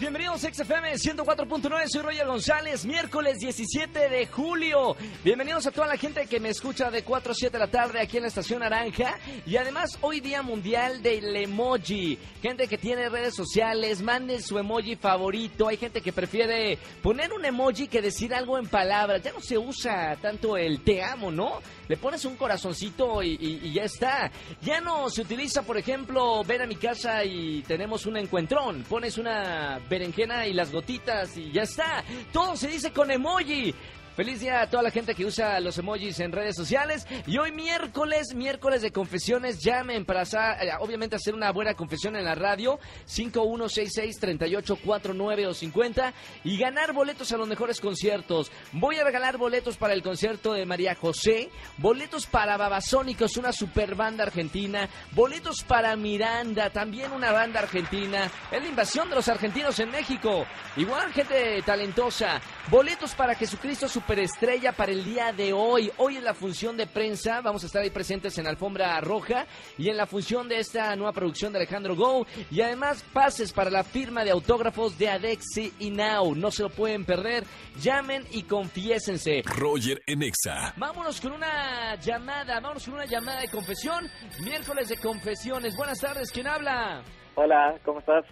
Bienvenidos 0.00 0.44
a 0.44 0.52
XFM 0.52 0.94
104.9, 0.94 1.84
soy 1.88 2.02
Roger 2.02 2.26
González, 2.26 2.86
miércoles 2.86 3.38
17 3.38 4.08
de 4.08 4.26
julio. 4.26 4.96
Bienvenidos 5.22 5.66
a 5.66 5.70
toda 5.70 5.86
la 5.86 5.96
gente 5.98 6.26
que 6.26 6.40
me 6.40 6.48
escucha 6.48 6.90
de 6.90 7.02
4 7.04 7.32
a 7.32 7.34
7 7.34 7.52
de 7.52 7.58
la 7.58 7.70
tarde 7.70 8.00
aquí 8.00 8.16
en 8.16 8.22
la 8.22 8.28
Estación 8.28 8.60
Naranja. 8.60 9.18
Y 9.46 9.56
además, 9.56 9.98
hoy 10.00 10.20
día 10.20 10.42
mundial 10.42 11.02
del 11.02 11.36
emoji. 11.36 12.18
Gente 12.42 12.66
que 12.66 12.78
tiene 12.78 13.08
redes 13.10 13.34
sociales, 13.34 14.00
manden 14.00 14.42
su 14.42 14.58
emoji 14.58 14.96
favorito. 14.96 15.68
Hay 15.68 15.76
gente 15.76 16.00
que 16.00 16.12
prefiere 16.12 16.78
poner 17.02 17.32
un 17.32 17.44
emoji 17.44 17.86
que 17.86 18.00
decir 18.00 18.34
algo 18.34 18.56
en 18.58 18.68
palabras. 18.68 19.22
Ya 19.22 19.32
no 19.32 19.40
se 19.40 19.58
usa 19.58 20.16
tanto 20.20 20.56
el 20.56 20.82
te 20.82 21.02
amo, 21.02 21.30
¿no? 21.30 21.60
Le 21.88 21.96
pones 21.96 22.24
un 22.24 22.36
corazoncito 22.36 23.22
y, 23.22 23.36
y- 23.40 23.72
ya 23.72 23.84
está. 23.84 24.30
Ya 24.62 24.80
no 24.80 25.10
se 25.10 25.22
utiliza, 25.22 25.62
por 25.62 25.76
ejemplo, 25.76 26.42
ven 26.44 26.62
a 26.62 26.66
mi 26.66 26.76
casa 26.76 27.24
y 27.24 27.62
tenemos 27.62 28.06
un 28.06 28.16
encuentrón. 28.16 28.84
Pones 28.88 29.18
una 29.18 29.78
berenjena 29.90 30.46
y 30.46 30.54
las 30.54 30.72
gotitas 30.72 31.36
y 31.36 31.50
ya 31.50 31.64
está. 31.64 32.02
Todo 32.32 32.56
se 32.56 32.68
dice 32.68 32.92
con 32.92 33.10
emoji. 33.10 33.74
Feliz 34.20 34.40
día 34.40 34.60
a 34.60 34.68
toda 34.68 34.82
la 34.82 34.90
gente 34.90 35.14
que 35.14 35.24
usa 35.24 35.58
los 35.60 35.78
emojis 35.78 36.20
en 36.20 36.30
redes 36.30 36.54
sociales. 36.54 37.06
Y 37.26 37.38
hoy 37.38 37.52
miércoles, 37.52 38.34
miércoles 38.34 38.82
de 38.82 38.92
confesiones, 38.92 39.60
llamen 39.60 40.04
para 40.04 40.24
eh, 40.24 40.72
obviamente 40.78 41.16
hacer 41.16 41.34
una 41.34 41.50
buena 41.52 41.72
confesión 41.72 42.16
en 42.16 42.26
la 42.26 42.34
radio. 42.34 42.78
5166-3849 43.06 45.46
o 45.46 45.54
50 45.54 46.12
y 46.44 46.58
ganar 46.58 46.92
boletos 46.92 47.32
a 47.32 47.38
los 47.38 47.48
mejores 47.48 47.80
conciertos. 47.80 48.52
Voy 48.72 48.96
a 48.96 49.04
regalar 49.04 49.38
boletos 49.38 49.78
para 49.78 49.94
el 49.94 50.02
concierto 50.02 50.52
de 50.52 50.66
María 50.66 50.94
José, 50.94 51.48
boletos 51.78 52.26
para 52.26 52.58
Babasónicos, 52.58 53.38
una 53.38 53.52
super 53.52 53.94
banda 53.94 54.24
argentina, 54.24 54.86
boletos 55.12 55.62
para 55.62 55.96
Miranda, 55.96 56.68
también 56.68 57.10
una 57.12 57.32
banda 57.32 57.60
argentina. 57.60 58.30
Es 58.52 58.62
la 58.62 58.68
invasión 58.68 59.08
de 59.08 59.14
los 59.14 59.28
argentinos 59.28 59.78
en 59.78 59.90
México. 59.90 60.44
Igual 60.76 61.10
gente 61.14 61.62
talentosa. 61.62 62.38
Boletos 62.68 63.14
para 63.14 63.34
Jesucristo 63.34 63.88
Superestrella 64.10 64.72
para 64.72 64.90
el 64.90 65.04
día 65.04 65.32
de 65.32 65.52
hoy. 65.52 65.88
Hoy 65.96 66.16
en 66.16 66.24
la 66.24 66.34
función 66.34 66.76
de 66.76 66.88
prensa 66.88 67.42
vamos 67.42 67.62
a 67.62 67.66
estar 67.66 67.80
ahí 67.80 67.90
presentes 67.90 68.36
en 68.38 68.48
Alfombra 68.48 69.00
Roja 69.00 69.46
y 69.78 69.88
en 69.88 69.96
la 69.96 70.04
función 70.04 70.48
de 70.48 70.58
esta 70.58 70.96
nueva 70.96 71.12
producción 71.12 71.52
de 71.52 71.60
Alejandro 71.60 71.94
Go. 71.94 72.26
Y 72.50 72.60
además 72.60 73.04
pases 73.12 73.52
para 73.52 73.70
la 73.70 73.84
firma 73.84 74.24
de 74.24 74.32
autógrafos 74.32 74.98
de 74.98 75.10
Adexi 75.10 75.72
y 75.78 75.92
Now. 75.92 76.34
No 76.34 76.50
se 76.50 76.64
lo 76.64 76.70
pueden 76.70 77.04
perder. 77.04 77.44
Llamen 77.80 78.24
y 78.32 78.42
confiésense. 78.42 79.42
Roger 79.44 80.02
en 80.08 80.24
Exa. 80.24 80.74
Vámonos 80.76 81.20
con 81.20 81.30
una 81.30 81.94
llamada, 81.94 82.58
vámonos 82.58 82.84
con 82.86 82.94
una 82.94 83.06
llamada 83.06 83.42
de 83.42 83.48
confesión. 83.48 84.10
Miércoles 84.42 84.88
de 84.88 84.96
confesiones. 84.96 85.76
Buenas 85.76 86.00
tardes, 86.00 86.32
¿quién 86.32 86.48
habla? 86.48 87.04
Hola, 87.36 87.78
¿cómo 87.84 88.00
estás? 88.00 88.24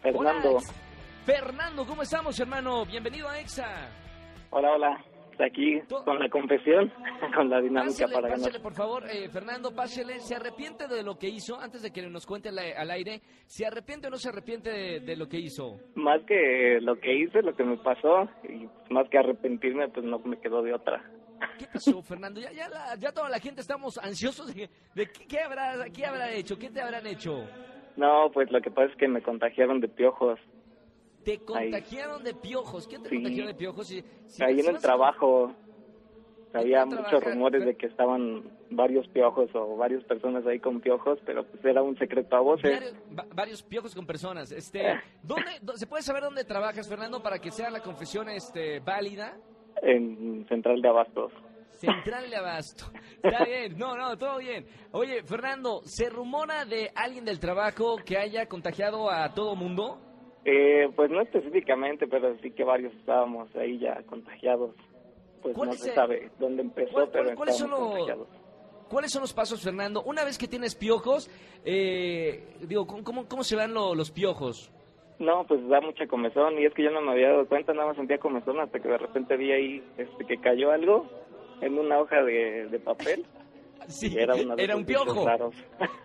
Fernando. 0.00 0.52
Hola, 0.52 0.68
Fernando, 1.26 1.84
¿cómo 1.84 2.00
estamos, 2.00 2.40
hermano? 2.40 2.86
Bienvenido 2.86 3.28
a 3.28 3.38
EXA. 3.38 3.90
Hola, 4.50 4.70
hola. 4.72 5.04
Aquí 5.40 5.80
con 6.04 6.18
la 6.18 6.28
confesión, 6.28 6.92
con 7.34 7.48
la 7.48 7.60
dinámica 7.60 7.90
Pásele, 8.06 8.12
para 8.14 8.28
pásele, 8.28 8.46
ganar. 8.50 8.62
por 8.62 8.74
favor, 8.74 9.04
eh, 9.08 9.28
Fernando, 9.28 9.74
pásele. 9.74 10.18
¿Se 10.20 10.34
arrepiente 10.34 10.88
de 10.88 11.02
lo 11.02 11.16
que 11.18 11.28
hizo? 11.28 11.58
Antes 11.60 11.82
de 11.82 11.92
que 11.92 12.02
nos 12.08 12.26
cuente 12.26 12.48
al, 12.48 12.58
al 12.58 12.90
aire, 12.90 13.20
¿se 13.46 13.64
arrepiente 13.64 14.08
o 14.08 14.10
no 14.10 14.16
se 14.16 14.28
arrepiente 14.30 14.70
de, 14.70 15.00
de 15.00 15.16
lo 15.16 15.28
que 15.28 15.38
hizo? 15.38 15.78
Más 15.94 16.20
que 16.26 16.78
lo 16.80 16.98
que 16.98 17.14
hice, 17.14 17.40
lo 17.42 17.54
que 17.54 17.62
me 17.64 17.76
pasó, 17.78 18.28
y 18.48 18.68
más 18.92 19.08
que 19.10 19.18
arrepentirme, 19.18 19.88
pues 19.88 20.04
no 20.04 20.18
me 20.18 20.38
quedó 20.40 20.62
de 20.62 20.74
otra. 20.74 21.02
¿Qué 21.58 21.66
pasó, 21.72 22.02
Fernando? 22.02 22.40
Ya, 22.40 22.50
ya, 22.52 22.68
la- 22.68 22.96
ya 22.96 23.12
toda 23.12 23.28
la 23.28 23.38
gente 23.38 23.60
estamos 23.60 23.96
ansiosos 23.98 24.52
de, 24.54 24.68
de 24.94 25.06
qué, 25.06 25.26
qué 25.28 25.40
habrá, 25.40 25.84
qué 25.94 26.04
habrá 26.04 26.32
hecho, 26.32 26.58
qué 26.58 26.68
te 26.70 26.80
habrán 26.80 27.06
hecho. 27.06 27.44
No, 27.96 28.30
pues 28.32 28.50
lo 28.50 28.60
que 28.60 28.70
pasa 28.70 28.90
es 28.92 28.96
que 28.96 29.08
me 29.08 29.22
contagiaron 29.22 29.80
de 29.80 29.88
piojos. 29.88 30.38
Te 31.24 31.38
contagiaron 31.40 32.22
de 32.24 32.34
piojos. 32.34 32.86
¿Quién 32.88 33.02
te 33.02 33.08
Sí. 33.10 33.16
contagiaron 33.16 33.48
de 33.52 33.54
piojos? 33.58 33.86
Si- 33.88 34.04
si- 34.26 34.42
Ahí 34.42 34.60
en 34.60 34.68
el 34.68 34.78
trabajo 34.78 35.52
había 36.54 36.82
¿En 36.82 36.90
qué 36.90 36.96
muchos 36.96 37.22
rumores 37.24 37.64
de 37.64 37.76
que 37.76 37.86
estaban 37.86 38.50
varios 38.70 39.06
piojos 39.08 39.50
o 39.54 39.76
varias 39.76 40.02
personas 40.04 40.46
ahí 40.46 40.58
con 40.60 40.80
piojos, 40.80 41.18
pero 41.26 41.44
pues 41.44 41.62
era 41.64 41.82
un 41.82 41.96
secreto 41.98 42.36
a 42.36 42.40
voces. 42.40 42.70
Varios, 42.70 42.94
va- 43.18 43.26
varios 43.34 43.62
piojos 43.62 43.94
con 43.94 44.06
personas. 44.06 44.50
Este, 44.52 44.80
¿dónde, 45.22 45.50
dó- 45.62 45.76
¿Se 45.76 45.86
puede 45.86 46.02
saber 46.02 46.22
dónde 46.22 46.44
trabajas, 46.44 46.88
Fernando, 46.88 47.22
para 47.22 47.38
que 47.38 47.50
sea 47.50 47.70
la 47.70 47.80
confesión 47.80 48.28
este, 48.30 48.80
válida? 48.80 49.36
En 49.82 50.46
Central 50.48 50.80
de 50.80 50.88
Abastos. 50.88 51.32
Central 51.72 52.28
de 52.28 52.36
Abasto. 52.36 52.86
Está 53.22 53.44
bien, 53.44 53.78
no, 53.78 53.94
no, 53.94 54.16
todo 54.18 54.38
bien. 54.38 54.66
Oye, 54.90 55.22
Fernando, 55.22 55.80
¿se 55.84 56.08
rumora 56.10 56.64
de 56.64 56.90
alguien 56.94 57.24
del 57.24 57.38
trabajo 57.38 57.96
que 58.04 58.16
haya 58.18 58.46
contagiado 58.46 59.08
a 59.10 59.32
todo 59.34 59.54
mundo? 59.54 60.00
Eh, 60.50 60.88
pues 60.96 61.10
no 61.10 61.20
específicamente, 61.20 62.06
pero 62.06 62.34
sí 62.38 62.50
que 62.52 62.64
varios 62.64 62.94
estábamos 62.94 63.54
ahí 63.54 63.78
ya 63.78 64.02
contagiados. 64.04 64.74
Pues 65.42 65.54
¿Cuál 65.54 65.68
no 65.68 65.74
se 65.74 65.92
sabe 65.92 66.30
dónde 66.38 66.62
empezó, 66.62 66.90
cuál- 66.92 67.10
pero 67.12 67.24
cuál- 67.24 67.36
cuáles 67.36 67.56
son 67.58 67.70
los- 67.70 67.78
contagiados. 67.80 68.28
¿Cuáles 68.88 69.12
son 69.12 69.20
los 69.20 69.34
pasos, 69.34 69.62
Fernando? 69.62 70.02
Una 70.04 70.24
vez 70.24 70.38
que 70.38 70.48
tienes 70.48 70.74
piojos, 70.74 71.28
eh, 71.66 72.42
digo, 72.62 72.86
¿cómo- 72.86 73.04
¿cómo, 73.04 73.28
cómo 73.28 73.44
se 73.44 73.54
van 73.56 73.74
lo- 73.74 73.94
los 73.94 74.10
piojos? 74.10 74.72
No, 75.18 75.44
pues 75.46 75.68
da 75.68 75.80
mucha 75.82 76.06
comezón 76.06 76.58
y 76.58 76.64
es 76.64 76.72
que 76.72 76.84
yo 76.84 76.90
no 76.90 77.02
me 77.02 77.12
había 77.12 77.28
dado 77.30 77.46
cuenta, 77.46 77.74
nada 77.74 77.88
más 77.88 77.96
sentía 77.96 78.16
comezón 78.18 78.58
hasta 78.60 78.80
que 78.80 78.88
de 78.88 78.96
repente 78.98 79.36
vi 79.36 79.52
ahí 79.52 79.84
este, 79.98 80.24
que 80.24 80.38
cayó 80.38 80.70
algo 80.70 81.06
en 81.60 81.78
una 81.78 81.98
hoja 82.00 82.22
de, 82.22 82.68
de 82.68 82.78
papel 82.78 83.26
Sí, 83.88 84.14
era, 84.18 84.34
era 84.56 84.76
un 84.76 84.84
piojo. 84.84 85.26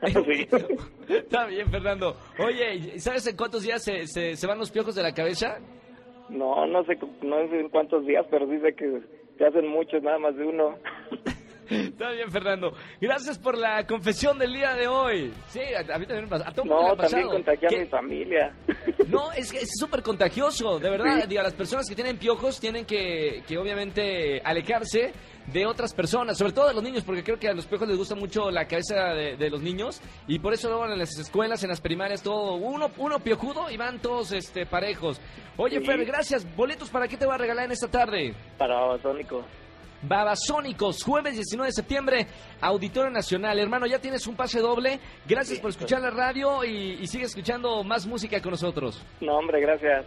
Sí. 0.26 0.48
Está 1.10 1.46
bien, 1.46 1.70
Fernando. 1.70 2.16
Oye, 2.40 3.00
¿sabes 3.00 3.28
en 3.28 3.36
cuántos 3.36 3.64
días 3.64 3.84
se, 3.84 4.08
se, 4.08 4.36
se 4.36 4.48
van 4.48 4.58
los 4.58 4.72
piojos 4.72 4.96
de 4.96 5.04
la 5.04 5.14
cabeza? 5.14 5.60
No, 6.30 6.66
no 6.66 6.84
sé, 6.86 6.98
no 7.22 7.48
sé 7.50 7.60
en 7.60 7.70
cuántos 7.70 8.06
días, 8.06 8.26
pero 8.30 8.48
dice 8.48 8.74
que 8.76 9.02
se 9.38 9.46
hacen 9.46 9.68
muchos, 9.68 10.02
nada 10.02 10.18
más 10.18 10.36
de 10.36 10.46
uno. 10.46 10.78
Está 11.70 12.12
bien, 12.12 12.30
Fernando. 12.30 12.74
Gracias 13.00 13.40
por 13.40 13.58
la 13.58 13.86
confesión 13.88 14.38
del 14.38 14.54
día 14.54 14.76
de 14.76 14.88
hoy. 14.88 15.34
Sí, 15.48 15.62
a, 15.74 15.98
mí 15.98 16.06
también 16.06 16.24
me 16.24 16.28
pasa. 16.28 16.50
A 16.50 16.54
todo 16.54 16.66
No, 16.66 16.96
también 16.96 17.28
contagié 17.28 17.68
a 17.68 17.80
mi 17.82 17.86
familia. 17.88 18.54
No, 19.08 19.32
es 19.32 19.52
que 19.52 19.60
es 19.60 19.72
súper 19.80 20.04
contagioso, 20.04 20.80
de 20.80 20.90
verdad. 20.90 21.22
Sí. 21.22 21.28
Digo, 21.30 21.42
las 21.42 21.54
personas 21.54 21.88
que 21.88 21.96
tienen 21.96 22.18
piojos 22.18 22.60
tienen 22.60 22.86
que, 22.86 23.44
que 23.48 23.58
obviamente 23.58 24.42
alejarse 24.44 25.14
de 25.48 25.66
otras 25.66 25.94
personas, 25.94 26.38
sobre 26.38 26.54
todo 26.54 26.68
de 26.68 26.74
los 26.74 26.84
niños, 26.84 27.04
porque 27.04 27.24
creo 27.24 27.38
que 27.38 27.48
a 27.50 27.54
los 27.54 27.66
piojos 27.66 27.88
les 27.88 27.98
gusta 27.98 28.16
mucho 28.16 28.50
la 28.52 28.66
cabeza 28.66 29.14
de, 29.14 29.36
de 29.36 29.50
los 29.50 29.62
niños 29.62 30.02
y 30.28 30.40
por 30.40 30.54
eso 30.54 30.70
luego 30.70 30.86
en 30.86 30.98
las 30.98 31.18
escuelas, 31.18 31.64
en 31.64 31.70
las 31.70 31.82
primarias, 31.82 32.22
todo 32.24 32.54
uno, 32.56 32.90
uno 32.98 33.20
piojudo 33.20 33.70
y 33.70 33.78
van 33.78 34.00
todos 34.00 34.32
este 34.32 34.66
parejos. 34.66 35.20
Oye, 35.58 35.80
Sí. 35.80 35.86
Fer, 35.86 36.06
gracias. 36.06 36.56
Boletos 36.56 36.90
para 36.90 37.08
qué 37.08 37.18
te 37.18 37.26
voy 37.26 37.36
a 37.36 37.38
regalar 37.38 37.66
en 37.66 37.72
esta 37.74 37.88
tarde. 37.88 38.34
Para 38.58 38.98
Sónico. 39.02 39.44
Babasónicos, 40.08 41.04
jueves 41.04 41.36
19 41.36 41.68
de 41.68 41.74
septiembre, 41.74 42.28
Auditorio 42.62 43.12
Nacional. 43.12 43.60
Hermano, 43.60 43.86
ya 43.86 44.00
tienes 44.00 44.26
un 44.28 44.36
pase 44.36 44.60
doble. 44.60 45.00
Gracias 45.28 45.60
por 45.60 45.72
escuchar 45.72 46.02
la 46.02 46.12
radio 46.12 46.64
y, 46.64 47.00
y 47.02 47.08
sigue 47.08 47.26
escuchando 47.26 47.84
más 47.84 48.06
música 48.06 48.42
con 48.42 48.52
nosotros. 48.52 49.02
No, 49.22 49.38
hombre, 49.38 49.60
gracias. 49.62 50.06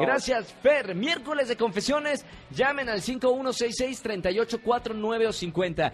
Gracias, 0.00 0.54
Fer. 0.62 0.94
Miércoles 0.94 1.48
de 1.48 1.56
confesiones. 1.56 2.24
Llamen 2.50 2.88
al 2.88 3.02
5166-3849 3.02 5.28
o 5.28 5.32
50. 5.32 5.92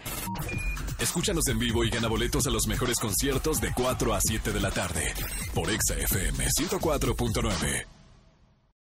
Escúchanos 1.01 1.49
en 1.49 1.59
vivo 1.59 1.83
y 1.85 1.91
gana 1.91 2.07
boletos 2.09 2.47
a 2.47 2.51
los 2.51 2.67
mejores 2.69 2.99
conciertos 3.01 3.61
de 3.61 3.73
4 3.75 4.15
a 4.15 4.21
7 4.21 4.53
de 4.53 4.61
la 4.61 4.71
tarde 4.71 5.13
por 5.53 5.69
Exa 5.69 5.97
FM 5.97 6.45
104.9. 6.45 8.02